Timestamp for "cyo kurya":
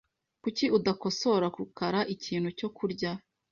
2.59-3.11